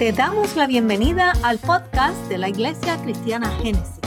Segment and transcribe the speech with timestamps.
[0.00, 4.00] Te damos la bienvenida al podcast de la Iglesia Cristiana Génesis.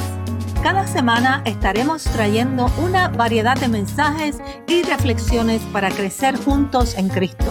[0.64, 7.46] Cada semana estaremos trayendo una variedad de mensajes y reflexiones para crecer juntos en Cristo.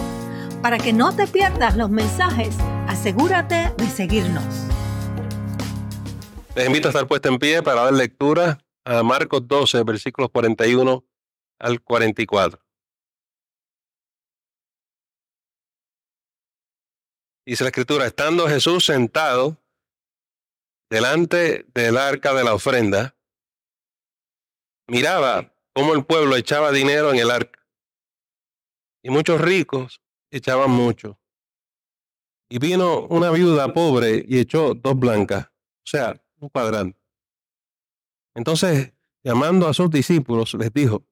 [0.61, 2.53] Para que no te pierdas los mensajes,
[2.89, 4.43] asegúrate de seguirnos.
[6.53, 11.01] Les invito a estar puesto en pie para dar lectura a Marcos 12, versículos 41
[11.59, 12.62] al 44.
[17.45, 19.57] Dice la escritura, estando Jesús sentado
[20.89, 23.17] delante del arca de la ofrenda,
[24.87, 27.67] miraba cómo el pueblo echaba dinero en el arca.
[29.03, 30.01] Y muchos ricos
[30.31, 31.19] echaban mucho.
[32.49, 36.99] Y vino una viuda pobre y echó dos blancas, o sea, un cuadrante.
[38.35, 41.05] Entonces, llamando a sus discípulos, les dijo,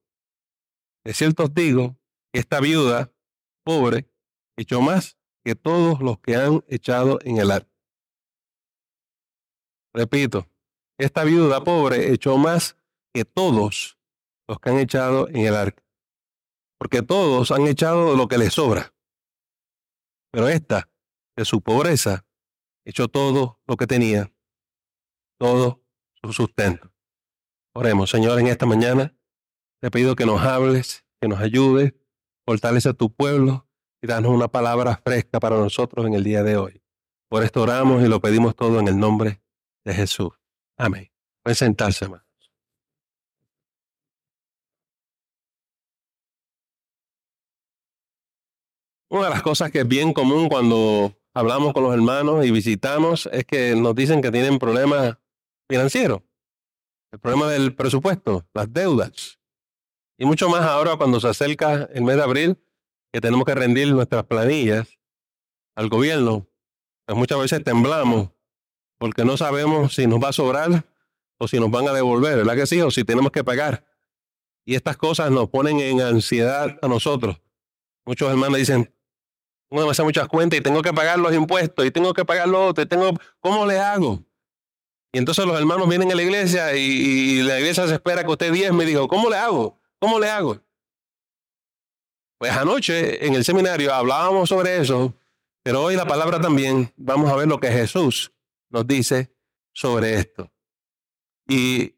[1.04, 1.98] de cierto os digo
[2.32, 3.12] que esta viuda
[3.64, 4.08] pobre
[4.56, 7.70] echó más que todos los que han echado en el arca.
[9.94, 10.46] Repito,
[10.98, 12.76] esta viuda pobre echó más
[13.12, 13.98] que todos
[14.48, 15.82] los que han echado en el arca.
[16.78, 18.94] Porque todos han echado lo que les sobra.
[20.32, 20.90] Pero esta,
[21.36, 22.26] de su pobreza,
[22.84, 24.32] echó todo lo que tenía,
[25.38, 25.84] todo
[26.22, 26.92] su sustento.
[27.74, 29.16] Oremos, Señor, en esta mañana.
[29.80, 31.94] Te pido que nos hables, que nos ayudes,
[32.46, 33.68] fortalece a tu pueblo,
[34.02, 36.82] y danos una palabra fresca para nosotros en el día de hoy.
[37.28, 39.40] Por esto oramos y lo pedimos todo en el nombre
[39.84, 40.32] de Jesús.
[40.76, 41.10] Amén.
[41.42, 42.26] Pueden sentarse, hermanos.
[49.08, 53.28] Una de las cosas que es bien común cuando hablamos con los hermanos y visitamos
[53.32, 55.18] es que nos dicen que tienen problemas
[55.68, 56.22] financieros.
[57.12, 59.38] El problema del presupuesto, las deudas.
[60.18, 62.58] Y mucho más ahora cuando se acerca el mes de abril,
[63.12, 64.98] que tenemos que rendir nuestras planillas
[65.76, 66.46] al gobierno,
[67.06, 68.30] pues muchas veces temblamos
[68.98, 70.84] porque no sabemos si nos va a sobrar
[71.38, 72.80] o si nos van a devolver, ¿verdad que sí?
[72.80, 73.84] O si tenemos que pagar.
[74.64, 77.40] Y estas cosas nos ponen en ansiedad a nosotros.
[78.06, 78.94] Muchos hermanos dicen,
[79.68, 82.66] tengo hacer muchas cuentas y tengo que pagar los impuestos y tengo que pagar lo
[82.66, 83.10] otro, y tengo,
[83.40, 84.22] ¿cómo le hago?
[85.12, 88.52] Y entonces los hermanos vienen a la iglesia y, la iglesia se espera que usted
[88.52, 89.80] diezme y dijo, ¿cómo le hago?
[89.98, 90.60] ¿Cómo le hago?
[92.42, 95.14] Pues anoche en el seminario hablábamos sobre eso,
[95.62, 98.32] pero hoy la palabra también vamos a ver lo que Jesús
[98.68, 99.32] nos dice
[99.72, 100.50] sobre esto.
[101.46, 101.94] Y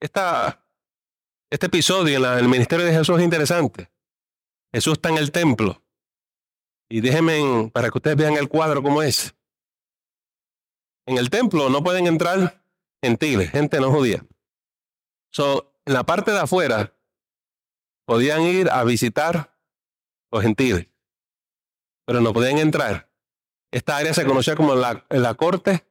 [0.00, 0.66] esta,
[1.48, 3.88] este episodio en el ministerio de Jesús es interesante.
[4.74, 5.80] Jesús está en el templo.
[6.88, 9.36] Y déjenme para que ustedes vean el cuadro cómo es.
[11.06, 12.60] En el templo no pueden entrar
[13.00, 14.26] gentiles, gente no judía.
[15.30, 16.92] So, en la parte de afuera
[18.04, 19.54] podían ir a visitar
[20.36, 20.88] los gentiles,
[22.06, 23.10] pero no podían entrar.
[23.72, 25.86] Esta área se conocía como la, la corte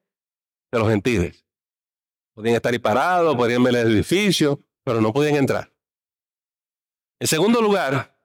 [0.72, 1.46] de los gentiles.
[2.34, 5.72] Podían estar ahí parados, podían ver el edificio, pero no podían entrar.
[7.20, 8.18] En segundo lugar,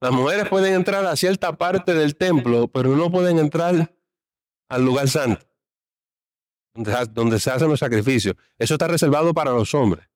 [0.00, 3.94] las mujeres pueden entrar a cierta parte del templo, pero no pueden entrar
[4.68, 5.46] al lugar santo,
[6.74, 8.34] donde, donde se hacen los sacrificios.
[8.58, 10.08] Eso está reservado para los hombres.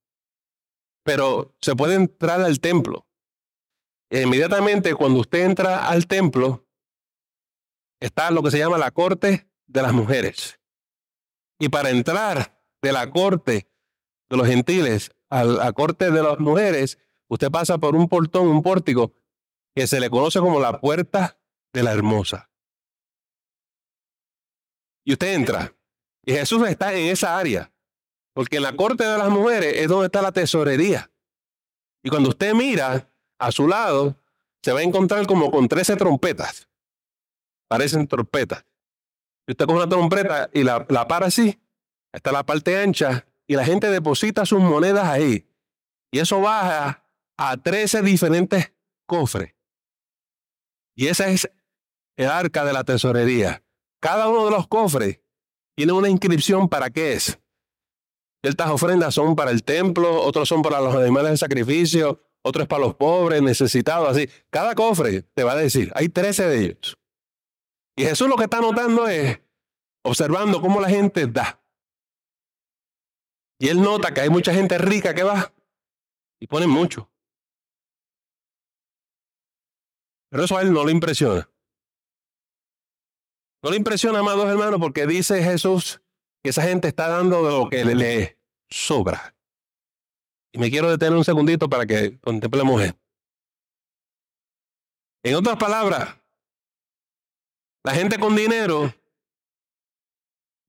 [1.04, 3.05] Pero se puede entrar al templo.
[4.10, 6.66] Inmediatamente cuando usted entra al templo,
[8.00, 10.60] está lo que se llama la corte de las mujeres.
[11.58, 13.68] Y para entrar de la corte
[14.28, 18.62] de los gentiles a la corte de las mujeres, usted pasa por un portón, un
[18.62, 19.12] pórtico,
[19.74, 21.38] que se le conoce como la puerta
[21.72, 22.50] de la hermosa.
[25.04, 25.74] Y usted entra.
[26.24, 27.72] Y Jesús está en esa área.
[28.32, 31.10] Porque en la corte de las mujeres es donde está la tesorería.
[32.02, 34.16] Y cuando usted mira, a su lado
[34.62, 36.68] se va a encontrar como con 13 trompetas.
[37.68, 38.64] Parecen trompetas.
[39.46, 41.60] Y usted coge una trompeta y la, la para así,
[42.12, 45.46] está la parte ancha, y la gente deposita sus monedas ahí.
[46.10, 47.04] Y eso baja
[47.36, 48.72] a 13 diferentes
[49.06, 49.54] cofres.
[50.96, 51.48] Y esa es
[52.16, 53.62] el arca de la tesorería.
[54.00, 55.20] Cada uno de los cofres
[55.76, 57.38] tiene una inscripción para qué es.
[58.42, 62.68] Ciertas ofrendas son para el templo, otros son para los animales de sacrificio, otro es
[62.68, 64.30] para los pobres, necesitados, así.
[64.50, 66.96] Cada cofre te va a decir, hay 13 de ellos.
[67.96, 69.40] Y Jesús lo que está notando es,
[70.04, 71.60] observando cómo la gente da.
[73.58, 75.52] Y él nota que hay mucha gente rica que va
[76.38, 77.10] y ponen mucho.
[80.30, 81.50] Pero eso a él no le impresiona.
[83.64, 86.00] No le impresiona, amados hermanos, porque dice Jesús
[86.44, 88.38] que esa gente está dando de lo que le
[88.68, 89.35] sobra.
[90.56, 92.98] Y me quiero detener un segundito para que contemplemos esto.
[95.22, 96.16] En otras palabras,
[97.84, 98.92] La gente con dinero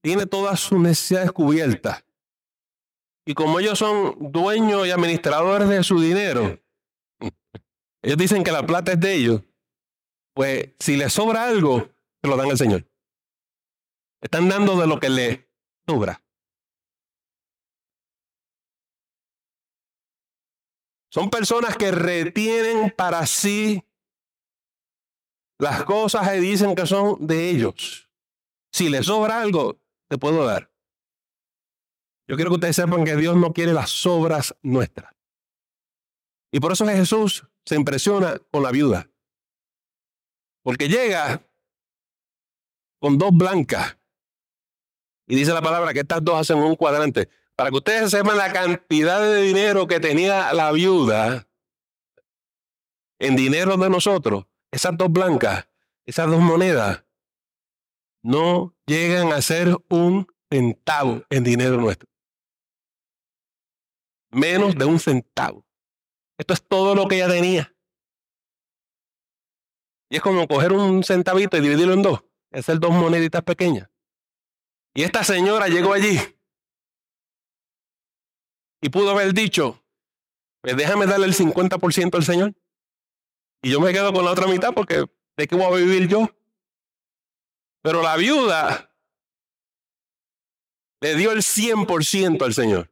[0.04, 2.04] tiene todas sus necesidades cubiertas.
[3.26, 6.60] Y como ellos son dueños y administradores de su dinero,
[8.02, 9.42] ellos dicen que la plata es de ellos,
[10.32, 11.88] pues si les sobra algo,
[12.22, 12.86] se lo dan al Señor.
[14.20, 15.40] Están dando de lo que les
[15.88, 16.22] sobra.
[21.10, 23.84] Son personas que retienen para sí
[25.58, 28.10] las cosas y dicen que son de ellos.
[28.70, 30.70] Si les sobra algo, te puedo dar.
[32.26, 35.14] Yo quiero que ustedes sepan que Dios no quiere las obras nuestras.
[36.52, 39.10] Y por eso Jesús se impresiona con la viuda.
[40.62, 41.42] Porque llega
[43.00, 43.96] con dos blancas.
[45.26, 47.28] Y dice la palabra que estas dos hacen un cuadrante.
[47.58, 51.48] Para que ustedes sepan la cantidad de dinero que tenía la viuda
[53.18, 55.68] en dinero de nosotros, esas dos blancas,
[56.06, 57.04] esas dos monedas,
[58.22, 62.08] no llegan a ser un centavo en dinero nuestro.
[64.30, 65.66] Menos de un centavo.
[66.38, 67.74] Esto es todo lo que ella tenía.
[70.08, 72.20] Y es como coger un centavito y dividirlo en dos.
[72.52, 73.90] Hacer dos moneditas pequeñas.
[74.94, 76.20] Y esta señora llegó allí
[78.80, 79.82] y pudo haber dicho,
[80.62, 82.54] pues déjame darle el 50% al Señor.
[83.62, 85.04] Y yo me quedo con la otra mitad porque
[85.36, 86.28] ¿de qué voy a vivir yo?
[87.82, 88.92] Pero la viuda
[91.00, 92.90] le dio el 100% al Señor.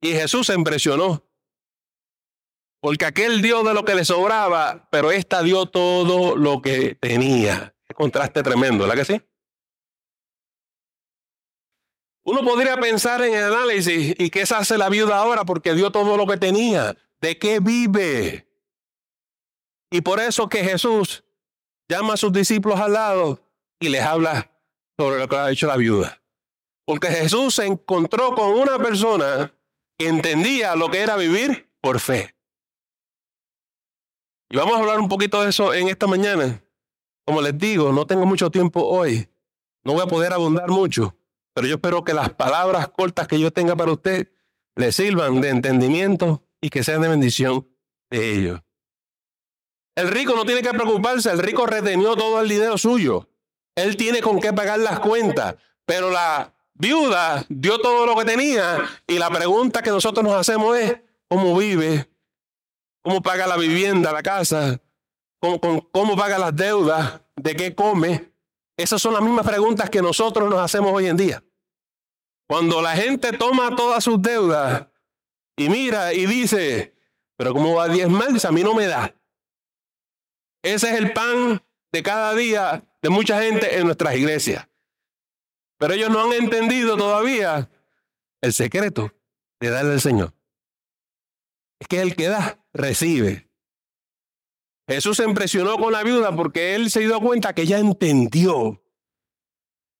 [0.00, 1.24] Y Jesús se impresionó.
[2.80, 7.76] Porque aquel dio de lo que le sobraba, pero esta dio todo lo que tenía.
[7.86, 9.22] Qué contraste tremendo, ¿verdad que sí?
[12.24, 15.44] Uno podría pensar en el análisis, ¿y qué se hace la viuda ahora?
[15.44, 16.96] Porque dio todo lo que tenía.
[17.20, 18.46] ¿De qué vive?
[19.90, 21.24] Y por eso que Jesús
[21.88, 23.40] llama a sus discípulos al lado
[23.80, 24.50] y les habla
[24.96, 26.22] sobre lo que ha hecho la viuda.
[26.86, 29.52] Porque Jesús se encontró con una persona
[29.98, 32.34] que entendía lo que era vivir por fe.
[34.48, 36.62] Y vamos a hablar un poquito de eso en esta mañana.
[37.24, 39.28] Como les digo, no tengo mucho tiempo hoy.
[39.84, 41.16] No voy a poder abundar mucho.
[41.54, 44.30] Pero yo espero que las palabras cortas que yo tenga para usted
[44.76, 47.68] le sirvan de entendimiento y que sean de bendición
[48.10, 48.60] de ellos.
[49.94, 53.28] El rico no tiene que preocuparse, el rico retenió todo el dinero suyo.
[53.74, 58.78] Él tiene con qué pagar las cuentas, pero la viuda dio todo lo que tenía
[59.06, 62.08] y la pregunta que nosotros nos hacemos es, ¿cómo vive?
[63.02, 64.80] ¿Cómo paga la vivienda, la casa?
[65.40, 65.60] ¿Cómo,
[65.90, 67.20] cómo paga las deudas?
[67.36, 68.31] ¿De qué come?
[68.82, 71.44] Esas son las mismas preguntas que nosotros nos hacemos hoy en día.
[72.48, 74.88] Cuando la gente toma todas sus deudas
[75.56, 76.92] y mira y dice,
[77.36, 78.30] pero ¿cómo va a diezmar?
[78.44, 79.14] A mí no me da.
[80.64, 81.62] Ese es el pan
[81.92, 84.68] de cada día de mucha gente en nuestras iglesias.
[85.78, 87.70] Pero ellos no han entendido todavía
[88.40, 89.14] el secreto
[89.60, 90.34] de darle al Señor.
[91.78, 93.48] Es que el que da, recibe.
[94.92, 98.82] Jesús se impresionó con la viuda porque él se dio cuenta que ya entendió.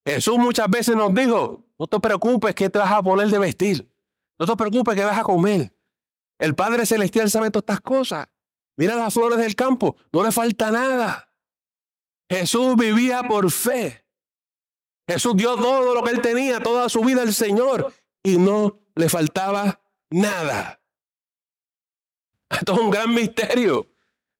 [0.05, 3.91] Jesús muchas veces nos dijo, no te preocupes que te vas a poner de vestir.
[4.39, 5.75] No te preocupes que vas a comer.
[6.39, 8.29] El Padre Celestial sabe todas estas cosas.
[8.77, 11.31] Mira las flores del campo, no le falta nada.
[12.29, 14.05] Jesús vivía por fe.
[15.09, 19.09] Jesús dio todo lo que él tenía, toda su vida al Señor, y no le
[19.09, 19.81] faltaba
[20.11, 20.83] nada.
[22.51, 23.92] Esto es un gran misterio.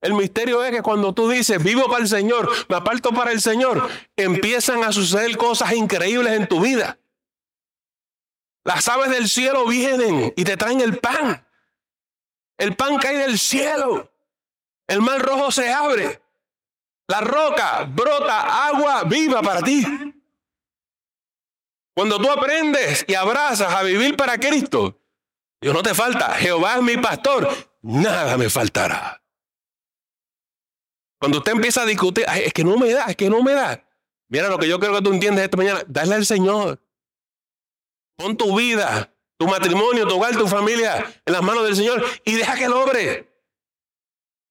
[0.03, 3.41] El misterio es que cuando tú dices, vivo para el Señor, me aparto para el
[3.41, 6.99] Señor, empiezan a suceder cosas increíbles en tu vida.
[8.65, 11.47] Las aves del cielo vienen y te traen el pan.
[12.59, 14.13] El pan cae del cielo.
[14.89, 16.21] El mar rojo se abre.
[17.07, 19.85] La roca brota agua viva para ti.
[21.95, 24.99] Cuando tú aprendes y abrazas a vivir para Cristo,
[25.61, 26.35] Dios no te falta.
[26.35, 27.49] Jehová es mi pastor.
[27.83, 29.22] Nada me faltará.
[31.23, 33.81] Cuando usted empieza a discutir, es que no me da, es que no me da.
[34.29, 35.85] Mira lo que yo creo que tú entiendes esta mañana.
[35.87, 36.83] Dale al Señor.
[38.17, 42.35] Pon tu vida, tu matrimonio, tu hogar, tu familia en las manos del Señor y
[42.35, 43.33] deja que Él obre.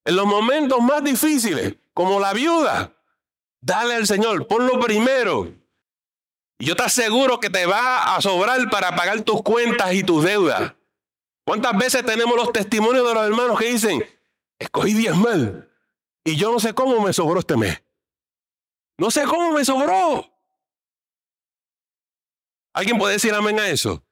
[0.06, 2.94] En los momentos más difíciles, como la viuda,
[3.60, 5.54] dale al Señor, ponlo primero.
[6.58, 10.24] Y yo te aseguro que te va a sobrar para pagar tus cuentas y tus
[10.24, 10.74] deudas.
[11.46, 14.06] ¿Cuántas veces tenemos los testimonios de los hermanos que dicen,
[14.58, 15.68] escogí diez mal
[16.24, 17.84] y yo no sé cómo me sobró este mes?
[18.98, 20.32] No sé cómo me sobró.
[22.74, 24.04] ¿Alguien puede decir amén a eso?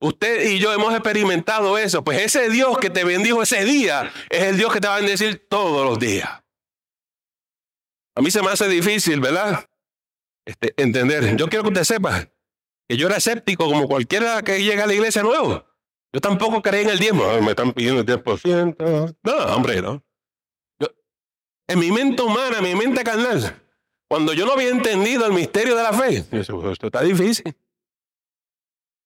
[0.00, 2.04] Usted y yo hemos experimentado eso.
[2.04, 4.98] Pues ese Dios que te bendijo ese día es el Dios que te va a
[5.00, 6.28] bendecir todos los días.
[8.14, 9.68] A mí se me hace difícil, ¿verdad?
[10.44, 11.36] Este, entender.
[11.36, 12.28] Yo quiero que usted sepa
[12.88, 15.64] que yo era escéptico como cualquiera que llega a la iglesia nuevo.
[16.12, 17.24] Yo tampoco creí en el diezmo.
[17.40, 19.16] me están pidiendo el 10%.
[19.22, 20.04] No, hombre, no.
[21.66, 23.62] En mi mente humana, en mi mente carnal,
[24.08, 27.56] cuando yo no había entendido el misterio de la fe, esto está difícil.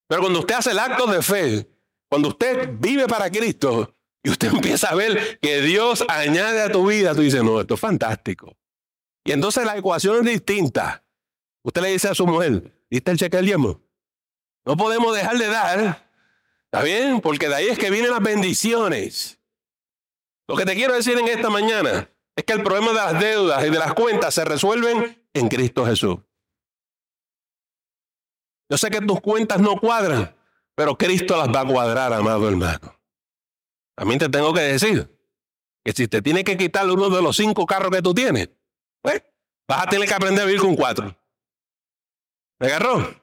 [0.09, 1.69] Pero cuando usted hace el acto de fe,
[2.09, 6.87] cuando usted vive para Cristo y usted empieza a ver que Dios añade a tu
[6.87, 8.57] vida, tú dices, no, esto es fantástico.
[9.25, 11.05] Y entonces la ecuación es distinta.
[11.63, 13.83] Usted le dice a su mujer, ¿diste el cheque del diezmo?
[14.65, 16.11] No podemos dejar de dar.
[16.65, 17.21] ¿Está bien?
[17.21, 19.39] Porque de ahí es que vienen las bendiciones.
[20.47, 23.67] Lo que te quiero decir en esta mañana es que el problema de las deudas
[23.67, 26.19] y de las cuentas se resuelven en Cristo Jesús.
[28.71, 30.37] Yo sé que tus cuentas no cuadran,
[30.77, 32.97] pero Cristo las va a cuadrar, amado hermano.
[33.97, 35.11] También te tengo que decir
[35.85, 38.51] que si te tiene que quitar uno de los cinco carros que tú tienes,
[39.03, 39.21] pues
[39.67, 41.19] vas a tener que aprender a vivir con cuatro.
[42.61, 43.21] ¿Me agarró?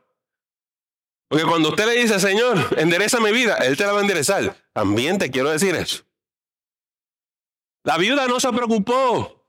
[1.30, 4.58] Porque cuando usted le dice, Señor, endereza mi vida, Él te la va a enderezar.
[4.74, 6.04] También te quiero decir eso.
[7.86, 9.48] La viuda no se preocupó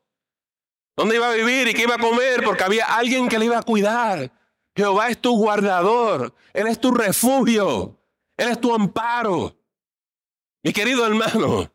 [0.95, 3.59] dónde iba a vivir y qué iba a comer, porque había alguien que le iba
[3.59, 4.31] a cuidar.
[4.76, 7.99] Jehová es tu guardador, Él es tu refugio,
[8.37, 9.59] Él es tu amparo.
[10.62, 11.73] Mi querido hermano,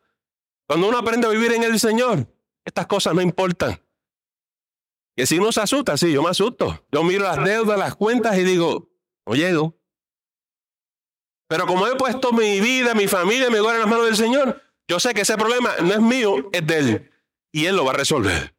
[0.67, 2.27] cuando uno aprende a vivir en el Señor,
[2.63, 3.81] estas cosas no importan.
[5.15, 6.85] Que si uno se asusta, sí, yo me asusto.
[6.91, 8.91] Yo miro las deudas, las cuentas y digo,
[9.25, 9.75] no llego.
[11.47, 14.61] Pero como he puesto mi vida, mi familia, mi hogar en las manos del Señor,
[14.91, 17.11] yo sé que ese problema no es mío, es de Él.
[17.53, 18.53] Y Él lo va a resolver.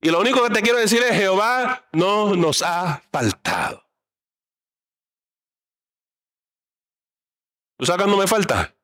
[0.00, 3.84] Y lo único que te quiero decir es, Jehová no nos ha faltado.
[7.76, 8.76] ¿Tú sabes cuándo me falta?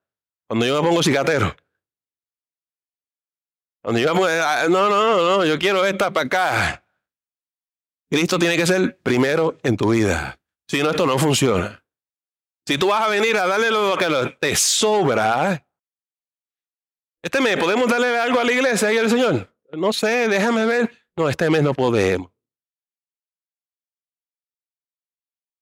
[0.48, 1.54] Cuando yo me pongo cicatero.
[3.84, 6.84] Cuando yo me ah, no, no, no, yo quiero esta para acá.
[8.10, 10.40] Cristo tiene que ser primero en tu vida.
[10.66, 11.84] Si no, esto no funciona.
[12.66, 15.64] Si tú vas a venir a darle lo que te sobra,
[17.22, 19.54] este mes, ¿podemos darle algo a la iglesia y al Señor?
[19.72, 20.90] No sé, déjame ver.
[21.16, 22.30] No, este mes no podemos.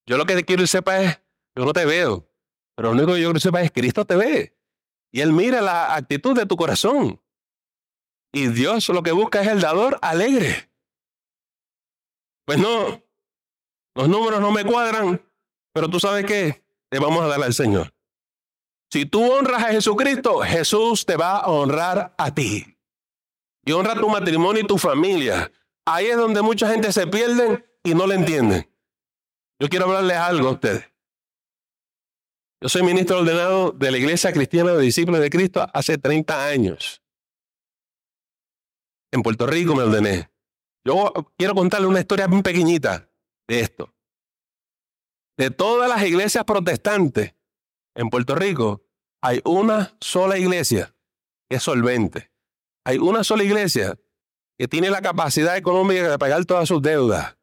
[0.06, 1.20] Yo lo que quiero que sepa es,
[1.54, 2.26] yo no te veo,
[2.74, 4.56] pero lo único que yo quiero que sepa es, Cristo te ve.
[5.10, 7.20] Y Él mira la actitud de tu corazón.
[8.32, 10.70] Y Dios lo que busca es el dador alegre.
[12.46, 13.02] Pues no,
[13.94, 15.20] los números no me cuadran,
[15.74, 17.92] pero tú sabes qué, le vamos a dar al Señor.
[18.90, 22.78] Si tú honras a Jesucristo, Jesús te va a honrar a ti
[23.64, 25.52] y honra tu matrimonio y tu familia.
[25.84, 28.70] Ahí es donde mucha gente se pierde y no le entienden.
[29.60, 30.90] Yo quiero hablarles algo a ustedes.
[32.62, 37.02] Yo soy ministro ordenado de la Iglesia Cristiana de Discípulos de Cristo hace 30 años.
[39.12, 40.30] En Puerto Rico me ordené.
[40.84, 43.10] Yo quiero contarle una historia muy pequeñita
[43.46, 43.94] de esto.
[45.36, 47.34] De todas las iglesias protestantes
[47.98, 48.84] en Puerto Rico,
[49.20, 50.94] hay una sola iglesia
[51.50, 52.30] que es solvente.
[52.84, 53.98] Hay una sola iglesia
[54.56, 57.36] que tiene la capacidad económica de pagar todas sus deudas,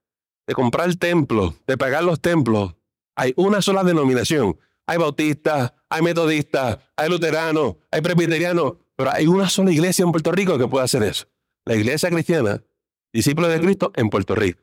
[0.47, 2.74] de comprar templos, de pagar los templos.
[3.17, 4.57] Hay una sola denominación.
[4.88, 10.31] Hay bautistas, hay metodistas, hay luteranos, hay presbiterianos, pero hay una sola iglesia en Puerto
[10.31, 11.25] Rico que puede hacer eso.
[11.65, 12.63] La iglesia cristiana,
[13.12, 14.62] discípulos de Cristo en Puerto Rico.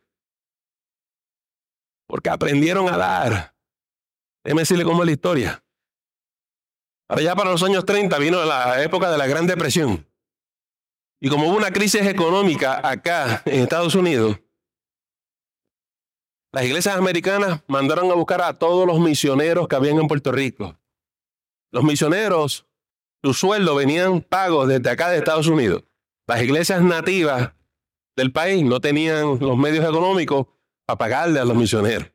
[2.07, 3.55] Porque aprendieron a dar.
[4.43, 5.63] Déjeme decirle cómo es la historia.
[7.09, 10.07] Allá para los años 30 vino la época de la Gran Depresión.
[11.21, 14.41] Y como hubo una crisis económica acá en Estados Unidos,
[16.53, 20.79] las iglesias americanas mandaron a buscar a todos los misioneros que habían en Puerto Rico.
[21.71, 22.67] Los misioneros,
[23.23, 25.85] su sueldo venían pagos desde acá de Estados Unidos.
[26.27, 27.53] Las iglesias nativas
[28.17, 30.47] del país no tenían los medios económicos
[30.85, 32.11] para pagarle a los misioneros.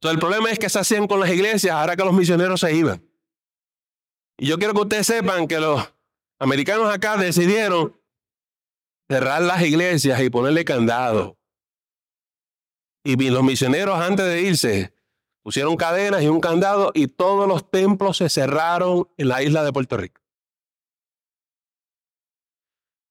[0.00, 2.74] Entonces el problema es que se hacían con las iglesias ahora que los misioneros se
[2.74, 3.06] iban.
[4.38, 5.92] Y yo quiero que ustedes sepan que los
[6.38, 7.96] americanos acá decidieron
[9.08, 11.38] cerrar las iglesias y ponerle candado.
[13.04, 14.94] Y los misioneros antes de irse
[15.42, 19.72] pusieron cadenas y un candado y todos los templos se cerraron en la isla de
[19.72, 20.20] Puerto Rico.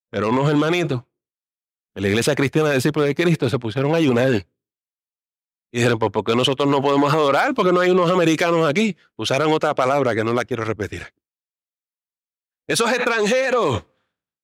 [0.09, 1.03] Pero unos hermanitos
[1.93, 4.47] de la iglesia cristiana de discípulos de Cristo se pusieron a ayunar.
[5.71, 7.53] Y dijeron, pues ¿por qué nosotros no podemos adorar?
[7.53, 8.97] Porque no hay unos americanos aquí.
[9.15, 11.13] Usaron otra palabra que no la quiero repetir.
[12.67, 13.83] Esos extranjeros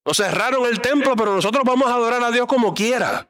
[0.06, 3.30] nos cerraron el templo, pero nosotros vamos a adorar a Dios como quiera.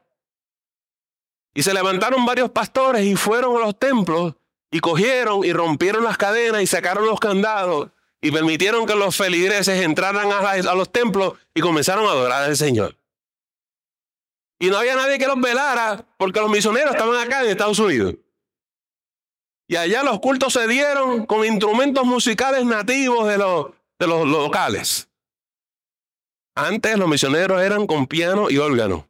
[1.54, 4.34] Y se levantaron varios pastores y fueron a los templos
[4.70, 7.88] y cogieron y rompieron las cadenas y sacaron los candados
[8.20, 12.97] y permitieron que los feligreses entraran a, los templos y comenzaron a adorar al Señor.
[14.58, 18.16] Y no había nadie que los velara porque los misioneros estaban acá en Estados Unidos.
[19.68, 23.66] Y allá los cultos se dieron con instrumentos musicales nativos de los,
[23.98, 25.08] de los locales.
[26.56, 29.08] Antes los misioneros eran con piano y órgano.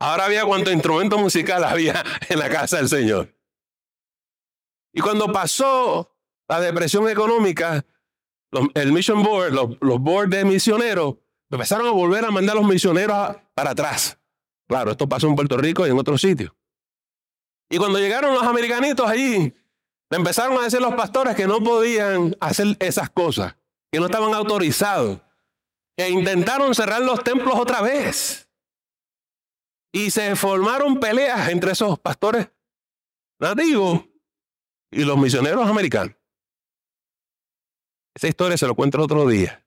[0.00, 3.34] Ahora había cuánto instrumento musical había en la casa del Señor.
[4.92, 6.14] Y cuando pasó
[6.48, 7.84] la depresión económica,
[8.74, 11.16] el Mission Board, los, los boards de misioneros,
[11.50, 14.18] empezaron a volver a mandar a los misioneros para atrás.
[14.68, 16.52] Claro, esto pasó en Puerto Rico y en otros sitios.
[17.70, 19.54] Y cuando llegaron los americanitos allí,
[20.10, 23.56] empezaron a decir los pastores que no podían hacer esas cosas,
[23.90, 25.20] que no estaban autorizados.
[25.96, 28.48] E intentaron cerrar los templos otra vez.
[29.92, 32.50] Y se formaron peleas entre esos pastores
[33.38, 34.04] nativos
[34.90, 36.16] y los misioneros americanos.
[38.14, 39.64] Esa historia se lo cuento el otro día.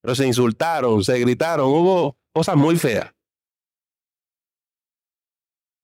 [0.00, 3.12] Pero se insultaron, se gritaron, hubo cosas muy feas.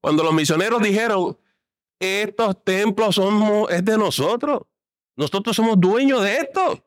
[0.05, 1.39] Cuando los misioneros dijeron,
[1.99, 4.61] estos templos somos, es de nosotros,
[5.17, 6.87] nosotros somos dueños de esto.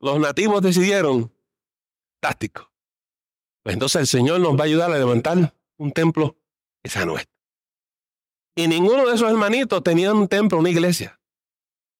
[0.00, 1.30] Los nativos decidieron,
[2.22, 2.72] táctico.
[3.62, 6.38] Pues entonces el Señor nos va a ayudar a levantar un templo
[6.82, 7.36] que sea nuestro.
[8.56, 11.20] Y ninguno de esos hermanitos tenía un templo, una iglesia.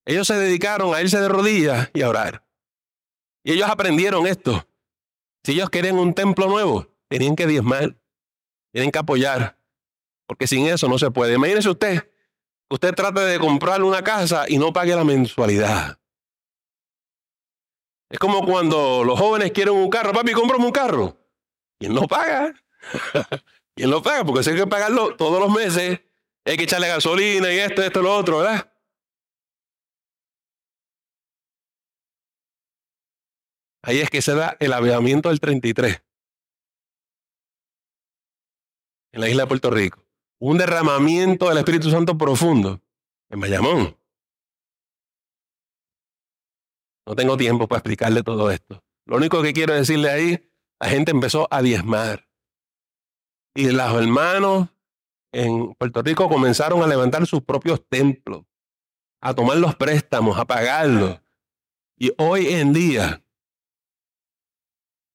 [0.06, 2.42] Ellos se dedicaron a irse de rodillas y a orar.
[3.44, 4.66] Y ellos aprendieron esto.
[5.42, 7.96] Si ellos querían un templo nuevo, tenían que diezmar,
[8.73, 9.58] tienen que apoyar,
[10.26, 11.34] porque sin eso no se puede.
[11.34, 12.11] Imagínese usted,
[12.70, 15.99] usted trate de comprar una casa y no pague la mensualidad.
[18.11, 21.18] Es como cuando los jóvenes quieren un carro, papi, cómprame un carro.
[21.80, 22.54] ¿Quién lo paga?
[23.76, 24.25] ¿Quién lo paga?
[24.25, 26.00] Porque si hay que pagarlo todos los meses,
[26.44, 28.70] hay que echarle gasolina y esto, esto, lo otro, ¿verdad?
[33.82, 36.03] Ahí es que se da el avivamiento del 33.
[39.14, 40.05] En la isla de Puerto Rico.
[40.40, 42.83] Un derramamiento del Espíritu Santo profundo
[43.31, 43.96] en Bayamón.
[47.07, 48.83] No tengo tiempo para explicarle todo esto.
[49.07, 50.50] Lo único que quiero decirle ahí,
[50.81, 52.27] la gente empezó a diezmar.
[53.55, 54.70] Y los hermanos
[55.31, 58.42] en Puerto Rico comenzaron a levantar sus propios templos,
[59.20, 61.20] a tomar los préstamos, a pagarlos.
[61.96, 63.22] Y hoy en día,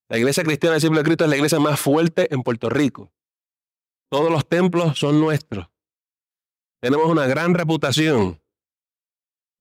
[0.08, 3.12] la iglesia cristiana del siglo de Cristo es la iglesia más fuerte en Puerto Rico.
[4.10, 5.68] Todos los templos son nuestros.
[6.80, 8.42] Tenemos una gran reputación.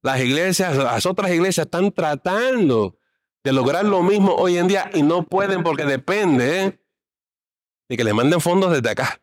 [0.01, 2.97] Las iglesias, las otras iglesias están tratando
[3.43, 6.79] de lograr lo mismo hoy en día y no pueden porque depende ¿eh?
[7.89, 9.21] de que les manden fondos desde acá.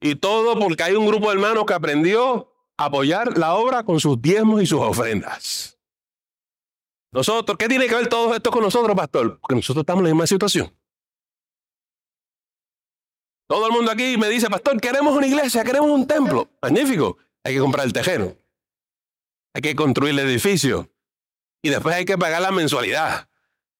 [0.00, 4.00] Y todo porque hay un grupo de hermanos que aprendió a apoyar la obra con
[4.00, 5.78] sus diezmos y sus ofrendas.
[7.12, 9.38] Nosotros, ¿qué tiene que ver todo esto con nosotros, pastor?
[9.40, 10.74] Porque nosotros estamos en la misma situación.
[13.46, 16.50] Todo el mundo aquí me dice, pastor, queremos una iglesia, queremos un templo.
[16.60, 17.18] Magnífico.
[17.44, 18.36] Hay que comprar el tejero.
[19.54, 20.90] Hay que construir el edificio.
[21.62, 23.28] Y después hay que pagar la mensualidad.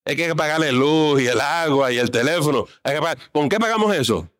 [0.04, 2.66] Hay que pagar la luz y el agua y el teléfono.
[3.32, 4.30] ¿Con qué pagamos eso?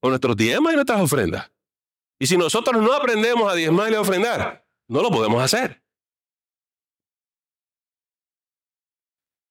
[0.00, 1.50] Con nuestros diezmos y nuestras ofrendas.
[2.18, 5.82] Y si nosotros no aprendemos a diezmar y a ofrendar, no lo podemos hacer.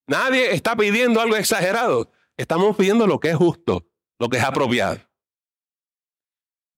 [0.07, 2.11] Nadie está pidiendo algo exagerado.
[2.35, 3.85] Estamos pidiendo lo que es justo,
[4.19, 4.97] lo que es apropiado.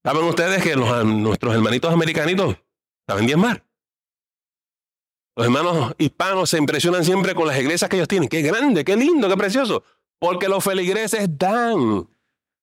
[0.03, 2.57] ¿Saben ustedes que nuestros hermanitos americanitos
[3.07, 3.65] saben diezmar?
[5.35, 8.29] Los hermanos hispanos se impresionan siempre con las iglesias que ellos tienen.
[8.29, 9.83] Qué grande, qué lindo, qué precioso.
[10.19, 12.09] Porque los feligreses dan.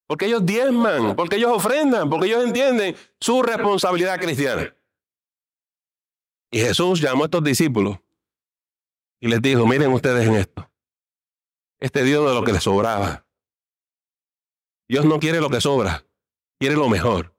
[0.07, 4.75] Porque ellos diezman, porque ellos ofrendan, porque ellos entienden su responsabilidad cristiana.
[6.51, 7.99] Y Jesús llamó a estos discípulos
[9.21, 10.71] y les dijo, miren ustedes en esto.
[11.81, 13.26] Este Dios de lo que les sobraba.
[14.89, 16.05] Dios no quiere lo que sobra,
[16.59, 17.35] quiere lo mejor.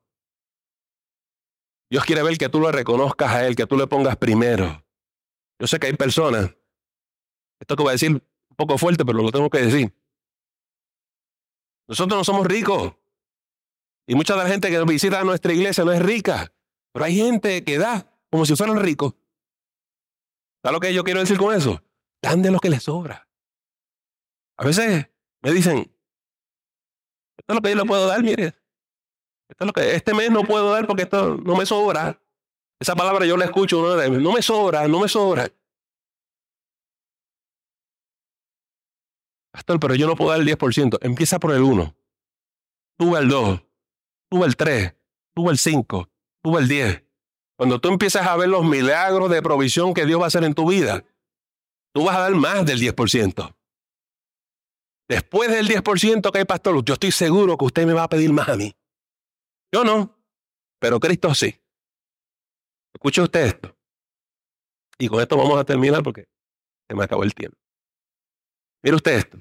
[1.89, 4.83] Dios quiere ver que tú lo reconozcas a Él, que tú le pongas primero.
[5.59, 6.53] Yo sé que hay personas,
[7.59, 9.93] esto que voy a decir un poco fuerte, pero lo tengo que decir.
[11.87, 12.93] Nosotros no somos ricos.
[14.07, 16.53] Y mucha de la gente que visita nuestra iglesia no es rica.
[16.93, 19.13] Pero hay gente que da como si fueran ricos.
[20.61, 21.81] ¿Sabes lo que yo quiero decir con eso?
[22.21, 23.27] Dan de lo que les sobra.
[24.57, 25.07] A veces
[25.41, 25.91] me dicen,
[27.37, 28.53] esto es lo que yo le puedo dar, mire.
[29.49, 32.19] Esto es lo que este mes no puedo dar porque esto no me sobra.
[32.79, 35.49] Esa palabra yo la escucho, no, no me sobra, no me sobra.
[39.51, 40.99] Pastor, pero yo no puedo dar el 10%.
[41.01, 41.95] Empieza por el 1.
[42.99, 43.61] Sube el 2.
[44.31, 44.95] Sube el 3.
[45.35, 46.09] Sube el 5.
[46.43, 47.03] Sube el 10.
[47.57, 50.53] Cuando tú empiezas a ver los milagros de provisión que Dios va a hacer en
[50.53, 51.03] tu vida,
[51.91, 53.56] tú vas a dar más del 10%.
[55.07, 58.31] Después del 10% que hay, pastor, yo estoy seguro que usted me va a pedir
[58.33, 58.75] más a mí.
[59.71, 60.17] Yo no,
[60.79, 61.61] pero Cristo sí.
[62.93, 63.77] Escuche usted esto.
[64.97, 66.27] Y con esto vamos a terminar porque
[66.87, 67.57] se me acabó el tiempo.
[68.83, 69.37] Mire usted esto.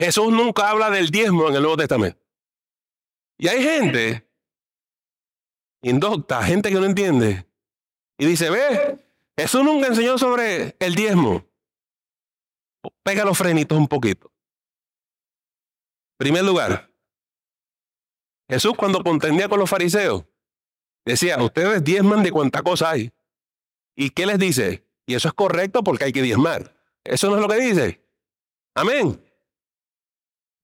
[0.00, 2.20] Jesús nunca habla del diezmo en el Nuevo Testamento.
[3.38, 4.28] Y hay gente
[5.82, 7.46] indocta, gente que no entiende.
[8.18, 8.98] Y dice, ve,
[9.36, 11.44] Jesús nunca enseñó sobre el diezmo.
[13.02, 14.30] Pega los frenitos un poquito.
[16.18, 16.90] Primer lugar,
[18.48, 20.24] Jesús cuando contendía con los fariseos,
[21.04, 23.12] decía, ustedes diezman de cuánta cosa hay.
[23.96, 24.86] ¿Y qué les dice?
[25.06, 26.74] Y eso es correcto porque hay que diezmar.
[27.04, 28.00] Eso no es lo que dice.
[28.74, 29.20] Amén.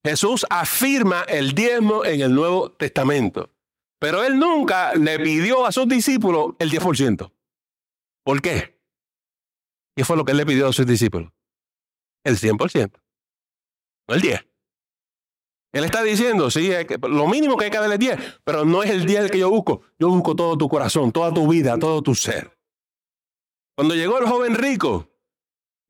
[0.05, 3.51] Jesús afirma el diezmo en el Nuevo Testamento.
[3.99, 7.31] Pero él nunca le pidió a sus discípulos el 10%.
[8.25, 8.81] ¿Por qué?
[9.95, 11.31] ¿Qué fue lo que él le pidió a sus discípulos?
[12.31, 12.93] El 100%.
[14.09, 14.47] No el 10.
[15.73, 16.71] Él está diciendo, sí,
[17.03, 19.51] lo mínimo que hay que darle es 10, pero no es el 10 que yo
[19.51, 19.83] busco.
[19.99, 22.57] Yo busco todo tu corazón, toda tu vida, todo tu ser.
[23.77, 25.09] Cuando llegó el joven rico,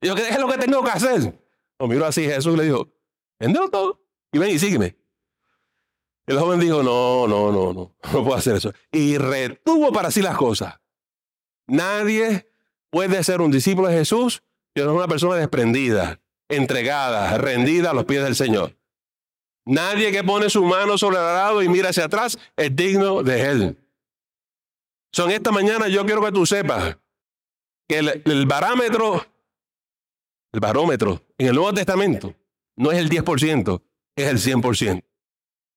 [0.00, 1.42] dijo, ¿qué es lo que tengo que hacer?
[1.78, 2.92] Lo miró así, Jesús le dijo,
[3.38, 4.96] véndelo todo y ven y sígueme.
[6.26, 8.72] El joven dijo, no, no, no, no, no puedo hacer eso.
[8.92, 10.78] Y retuvo para sí las cosas.
[11.66, 12.50] Nadie
[12.90, 14.42] puede ser un discípulo de Jesús
[14.74, 18.76] si no es una persona desprendida, entregada, rendida a los pies del Señor.
[19.64, 23.42] Nadie que pone su mano sobre el arado y mira hacia atrás es digno de
[23.42, 23.78] él.
[25.12, 26.96] Son esta mañana yo quiero que tú sepas
[27.88, 29.26] que el, el barómetro,
[30.52, 32.34] el barómetro en el Nuevo Testamento
[32.76, 33.82] no es el 10%,
[34.16, 35.04] es el 100%.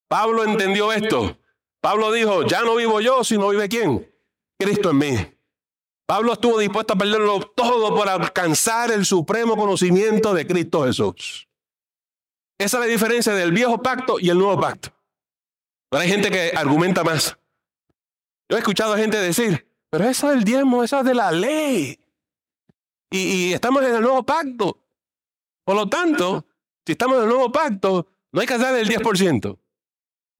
[0.07, 1.37] Pablo entendió esto.
[1.81, 4.09] Pablo dijo, ya no vivo yo, sino vive quién?
[4.57, 5.15] Cristo en mí.
[6.05, 11.47] Pablo estuvo dispuesto a perderlo todo por alcanzar el supremo conocimiento de Cristo Jesús.
[12.59, 14.89] Esa es la diferencia del viejo pacto y el nuevo pacto.
[15.89, 17.37] Pero hay gente que argumenta más.
[18.49, 21.31] Yo he escuchado a gente decir, pero eso es el diezmo, eso es de la
[21.31, 21.99] ley.
[23.09, 24.77] Y, y estamos en el nuevo pacto.
[25.65, 26.45] Por lo tanto,
[26.85, 29.57] si estamos en el nuevo pacto, no hay que hacer el 10%.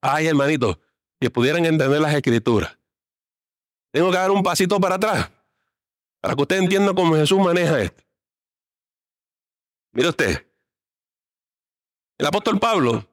[0.01, 0.79] Ay, hermanito,
[1.21, 2.77] que pudieran entender las escrituras.
[3.93, 5.31] Tengo que dar un pasito para atrás
[6.23, 8.01] para que usted entienda cómo Jesús maneja esto.
[9.91, 10.47] Mire usted,
[12.17, 13.05] el apóstol Pablo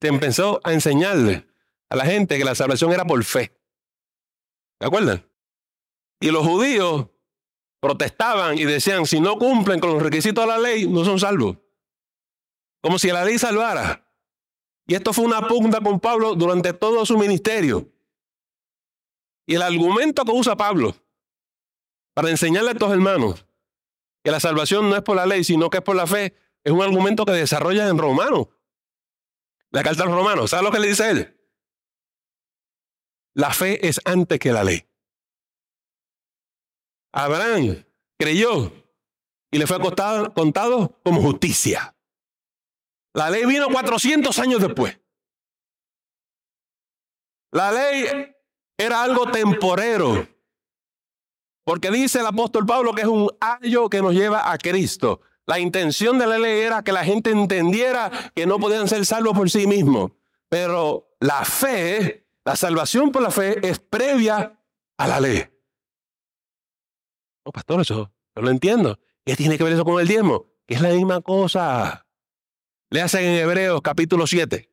[0.00, 1.48] empezó a enseñarle
[1.88, 3.52] a la gente que la salvación era por fe.
[4.78, 5.28] ¿De acuerdan?
[6.20, 7.08] Y los judíos
[7.80, 11.56] protestaban y decían, si no cumplen con los requisitos de la ley, no son salvos.
[12.80, 14.08] Como si la ley salvara.
[14.86, 17.90] Y esto fue una punta con Pablo durante todo su ministerio.
[19.46, 20.94] Y el argumento que usa Pablo
[22.20, 23.46] para enseñarle a estos hermanos
[24.22, 26.70] que la salvación no es por la ley, sino que es por la fe, es
[26.70, 28.48] un argumento que desarrolla en Romanos.
[29.70, 31.40] La carta a los romanos, ¿sabe lo que le dice él?
[33.32, 34.86] La fe es antes que la ley.
[37.12, 37.86] Abraham
[38.18, 38.70] creyó
[39.50, 41.96] y le fue contado como justicia.
[43.14, 45.00] La ley vino 400 años después.
[47.50, 48.34] La ley
[48.76, 50.28] era algo temporero.
[51.70, 55.20] Porque dice el apóstol Pablo que es un ayo que nos lleva a Cristo.
[55.46, 59.38] La intención de la ley era que la gente entendiera que no podían ser salvos
[59.38, 60.10] por sí mismos.
[60.48, 64.60] Pero la fe, la salvación por la fe es previa
[64.98, 65.44] a la ley.
[67.46, 68.98] No, pastor, eso no lo entiendo.
[69.24, 70.46] ¿Qué tiene que ver eso con el diezmo?
[70.66, 72.04] Que es la misma cosa.
[72.90, 74.68] Le hacen en Hebreos capítulo 7.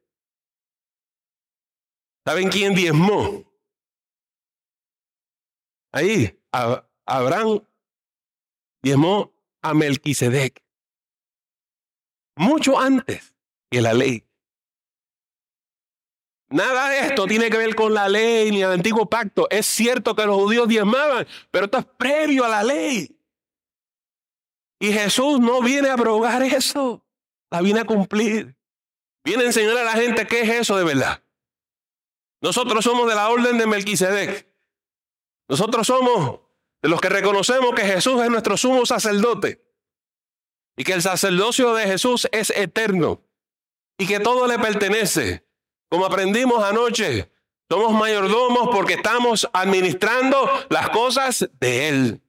[2.25, 3.43] ¿Saben quién diezmó?
[5.91, 6.33] Ahí,
[7.08, 7.62] Abraham
[8.84, 10.62] diezmó a Melquisedec.
[12.36, 13.34] Mucho antes
[13.72, 14.24] que la ley.
[16.50, 19.48] Nada de esto tiene que ver con la ley ni el antiguo pacto.
[19.50, 23.17] Es cierto que los judíos diezmaban, pero esto es previo a la ley.
[24.80, 27.04] Y Jesús no viene a abrogar eso
[27.50, 28.56] la viene a cumplir.
[29.24, 31.24] Viene a enseñar a la gente qué es eso de verdad.
[32.41, 34.48] Nosotros somos de la orden de Melquisedec.
[35.50, 36.41] Nosotros somos
[36.82, 39.63] de los que reconocemos que Jesús es nuestro sumo sacerdote
[40.78, 43.24] y que el sacerdocio de Jesús es eterno
[43.98, 45.46] y que todo le pertenece.
[45.90, 47.32] Como aprendimos anoche,
[47.70, 52.22] somos mayordomos porque estamos administrando las cosas de Él.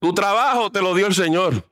[0.00, 1.70] Tu trabajo te lo dio el Señor.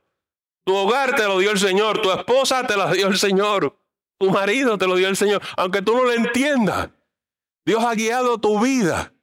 [0.65, 3.77] Tu hogar te lo dio el Señor, tu esposa te lo dio el Señor,
[4.17, 6.89] tu marido te lo dio el Señor, aunque tú no lo entiendas.
[7.65, 9.13] Dios ha guiado tu vida.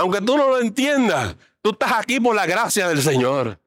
[0.00, 3.60] Aunque tú no lo entiendas, tú estás aquí por la gracia del Señor.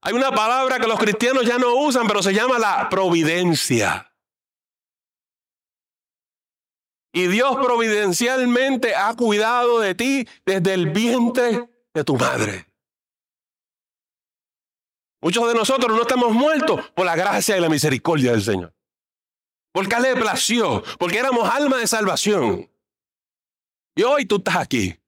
[0.00, 4.12] Hay una palabra que los cristianos ya no usan, pero se llama la providencia.
[7.12, 12.66] Y Dios providencialmente ha cuidado de ti desde el vientre de tu madre.
[15.22, 18.74] Muchos de nosotros no estamos muertos por la gracia y la misericordia del Señor.
[19.72, 22.68] Porque le plació, porque éramos alma de salvación.
[23.94, 24.99] Y hoy tú estás aquí.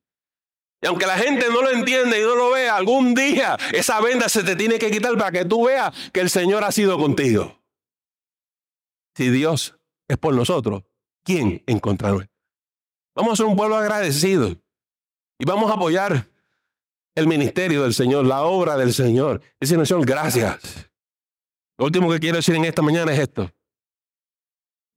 [0.82, 4.28] Y aunque la gente no lo entiende y no lo vea, algún día esa venda
[4.28, 7.56] se te tiene que quitar para que tú veas que el Señor ha sido contigo.
[9.16, 9.76] Si Dios
[10.08, 10.82] es por nosotros,
[11.24, 12.28] ¿quién encontrará?
[13.14, 14.56] Vamos a ser un pueblo agradecido
[15.38, 16.28] y vamos a apoyar
[17.14, 19.40] el ministerio del Señor, la obra del Señor.
[19.60, 20.90] Decirle, Señor, gracias.
[21.78, 23.52] Lo último que quiero decir en esta mañana es esto.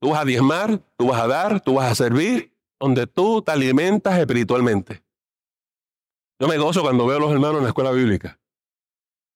[0.01, 3.51] Tú vas a diezmar, tú vas a dar, tú vas a servir, donde tú te
[3.51, 5.04] alimentas espiritualmente.
[6.39, 8.39] Yo me gozo cuando veo a los hermanos en la escuela bíblica.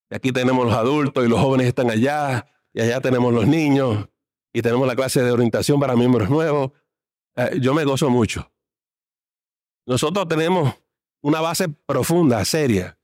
[0.10, 4.08] Y aquí tenemos los adultos y los jóvenes están allá, y allá tenemos los niños,
[4.54, 6.72] y tenemos la clase de orientación para miembros nuevos.
[7.36, 8.52] Eh, yo me gozo mucho.
[9.86, 10.74] Nosotros tenemos
[11.22, 12.98] una base profunda, seria.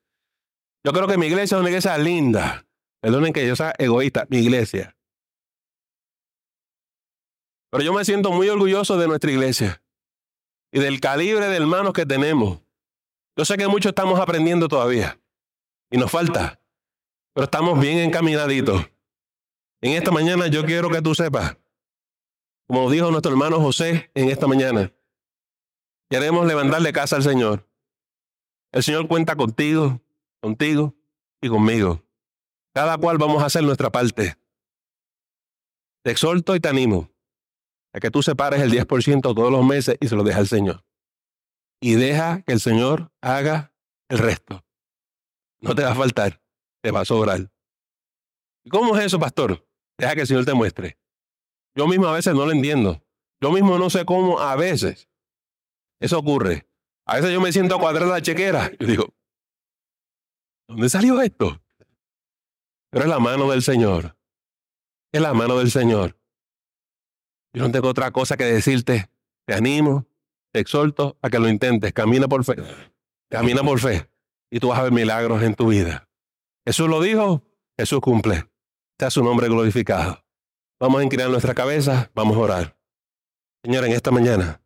[0.84, 2.65] Yo creo que mi iglesia es una iglesia linda.
[3.01, 4.95] Perdonen que yo sea egoísta, mi iglesia.
[7.71, 9.84] Pero yo me siento muy orgulloso de nuestra iglesia
[10.71, 12.64] y del calibre de hermanos que tenemos.
[13.38, 15.19] Yo sé que muchos estamos aprendiendo todavía
[15.91, 16.62] y nos falta,
[17.34, 18.89] pero estamos bien encaminaditos.
[19.82, 21.58] En esta mañana yo quiero que tú sepas,
[22.65, 24.93] como dijo nuestro hermano José en esta mañana,
[26.10, 27.67] queremos levantarle casa al Señor.
[28.71, 30.02] El Señor cuenta contigo,
[30.41, 30.95] contigo
[31.41, 32.02] y conmigo.
[32.74, 34.38] Cada cual vamos a hacer nuestra parte.
[36.04, 37.10] Te exhorto y te animo
[37.91, 40.85] a que tú separes el 10% todos los meses y se lo dejes al Señor.
[41.86, 43.71] Y deja que el Señor haga
[44.10, 44.65] el resto.
[45.60, 46.41] No te va a faltar,
[46.82, 47.52] te va a sobrar.
[48.63, 49.69] ¿Y cómo es eso, pastor?
[49.95, 50.98] Deja que el Señor te muestre.
[51.76, 53.06] Yo mismo a veces no lo entiendo.
[53.39, 55.12] Yo mismo no sé cómo a veces
[56.00, 56.67] eso ocurre.
[57.06, 58.71] A veces yo me siento a cuadrar la chequera.
[58.80, 59.13] Yo digo,
[60.67, 61.62] ¿dónde salió esto?
[62.89, 64.17] Pero es la mano del Señor.
[65.13, 66.17] Es la mano del Señor.
[67.54, 69.08] Yo no tengo otra cosa que decirte.
[69.45, 70.08] Te animo,
[70.56, 71.91] te exhorto a que lo intentes.
[71.91, 72.56] Camina por fe.
[73.30, 74.10] Camina por fe.
[74.50, 76.08] Y tú vas a ver milagros en tu vida.
[76.65, 77.44] Jesús lo dijo,
[77.78, 78.50] Jesús cumple.
[78.98, 80.24] Sea su nombre glorificado.
[80.80, 82.80] Vamos a inclinar nuestra cabeza, vamos a orar.
[83.65, 84.62] Señor, en esta mañana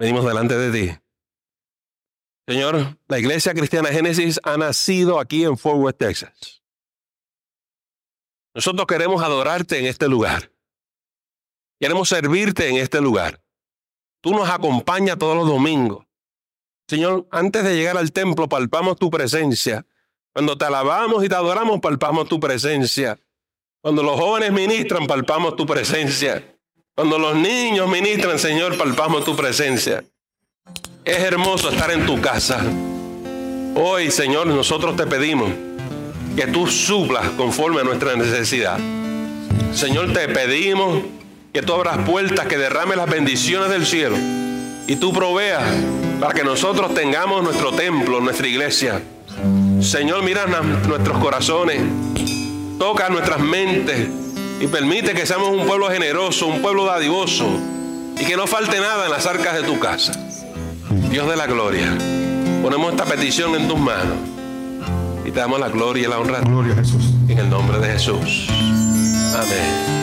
[0.00, 0.98] venimos delante de ti.
[2.48, 6.64] Señor, la iglesia cristiana Génesis ha nacido aquí en Fort Worth, Texas.
[8.52, 10.50] Nosotros queremos adorarte en este lugar.
[11.78, 13.41] Queremos servirte en este lugar.
[14.22, 16.06] Tú nos acompañas todos los domingos.
[16.86, 19.84] Señor, antes de llegar al templo, palpamos tu presencia.
[20.32, 23.18] Cuando te alabamos y te adoramos, palpamos tu presencia.
[23.82, 26.56] Cuando los jóvenes ministran, palpamos tu presencia.
[26.94, 30.04] Cuando los niños ministran, Señor, palpamos tu presencia.
[31.04, 32.64] Es hermoso estar en tu casa.
[33.74, 35.50] Hoy, Señor, nosotros te pedimos
[36.36, 38.78] que tú suplas conforme a nuestra necesidad.
[39.72, 41.02] Señor, te pedimos
[41.52, 44.16] que tú abras puertas, que derrame las bendiciones del cielo
[44.86, 45.62] y tú proveas
[46.20, 49.02] para que nosotros tengamos nuestro templo, nuestra iglesia.
[49.80, 51.80] Señor, mira nuestros corazones,
[52.78, 54.08] toca nuestras mentes,
[54.62, 57.48] y permite que seamos un pueblo generoso, un pueblo dadivoso
[58.16, 60.12] y que no falte nada en las arcas de tu casa.
[61.10, 61.98] Dios de la gloria,
[62.62, 64.18] ponemos esta petición en tus manos
[65.24, 66.40] y te damos la gloria y la honra.
[66.42, 67.02] Gloria a Jesús.
[67.28, 68.46] En el nombre de Jesús.
[69.34, 70.01] Amén.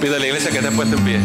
[0.00, 1.20] Pido a la iglesia que te puesto en pie.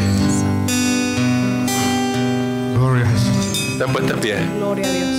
[2.74, 3.78] Gloria a Jesús.
[3.78, 4.36] Te puesto en pie.
[4.58, 5.10] Gloria a Dios.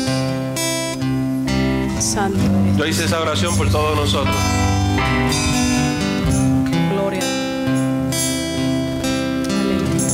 [2.04, 2.38] Santo
[2.76, 4.36] Yo hice esa oración por todos nosotros.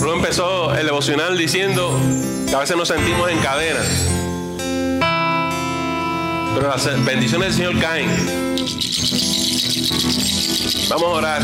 [0.00, 1.98] Luego empezó el devocional diciendo
[2.48, 3.80] que a veces nos sentimos en cadena.
[6.54, 8.08] Pero las bendiciones del Señor caen.
[10.88, 11.42] Vamos a orar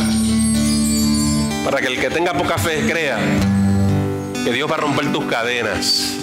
[1.65, 3.19] para que el que tenga poca fe crea
[4.45, 6.15] que Dios va a romper tus cadenas.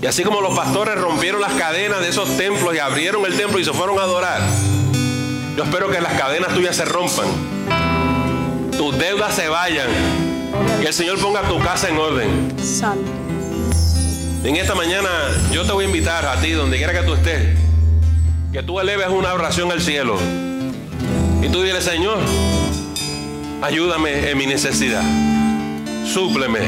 [0.00, 3.58] Y así como los pastores rompieron las cadenas de esos templos y abrieron el templo
[3.58, 4.40] y se fueron a adorar,
[5.56, 7.26] yo espero que las cadenas tuyas se rompan,
[8.76, 9.88] tus deudas se vayan
[10.80, 12.54] que el Señor ponga tu casa en orden.
[12.58, 13.10] Santo.
[14.44, 15.08] En esta mañana
[15.52, 17.58] yo te voy a invitar a ti, donde quiera que tú estés,
[18.52, 20.16] que tú eleves una oración al cielo.
[21.42, 22.18] Y tú dile, Señor,
[23.62, 25.02] ayúdame en mi necesidad.
[26.06, 26.60] Súpleme.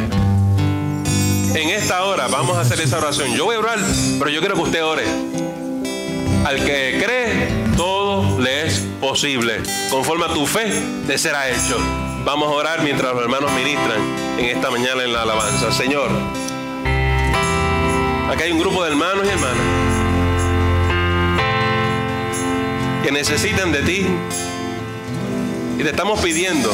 [1.54, 3.34] En esta hora vamos a hacer esa oración.
[3.34, 3.78] Yo voy a orar,
[4.18, 5.04] pero yo quiero que usted ore.
[6.44, 9.60] Al que cree, todo le es posible.
[9.90, 10.70] Conforme a tu fe,
[11.06, 11.78] te será hecho.
[12.24, 14.00] Vamos a orar mientras los hermanos ministran
[14.38, 15.72] en esta mañana en la alabanza.
[15.72, 16.10] Señor,
[18.30, 19.90] aquí hay un grupo de hermanos y hermanas
[23.02, 24.06] que necesitan de ti
[25.80, 26.70] y te estamos pidiendo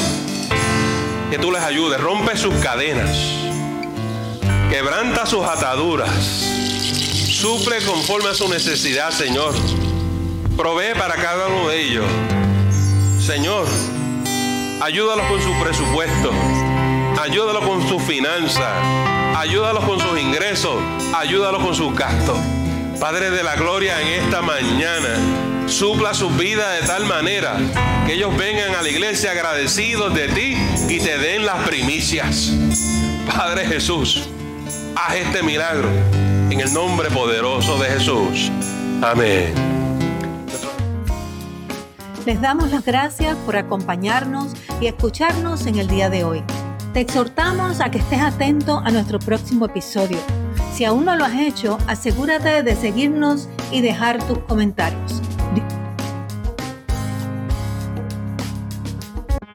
[1.30, 2.00] que tú les ayudes.
[2.00, 3.16] Rompe sus cadenas,
[4.68, 9.54] quebranta sus ataduras, suple conforme a su necesidad, Señor.
[10.56, 12.04] Provee para cada uno de ellos.
[13.24, 13.68] Señor,
[14.80, 16.32] ayúdalos con su presupuesto,
[17.22, 18.72] ayúdalos con su finanza,
[19.38, 20.82] ayúdalos con sus ingresos,
[21.14, 22.38] ayúdalos con sus gastos.
[22.98, 27.56] Padre de la gloria, en esta mañana, supla sus vidas de tal manera
[28.06, 30.56] que ellos vengan a la iglesia agradecidos de ti
[30.88, 32.52] y te den las primicias.
[33.26, 34.28] Padre Jesús,
[34.94, 35.88] haz este milagro
[36.50, 38.50] en el nombre poderoso de Jesús.
[39.02, 39.52] Amén.
[42.24, 46.42] Les damos las gracias por acompañarnos y escucharnos en el día de hoy.
[46.92, 50.18] Te exhortamos a que estés atento a nuestro próximo episodio.
[50.72, 55.22] Si aún no lo has hecho, asegúrate de seguirnos y dejar tus comentarios.
[55.56, 55.85] Dik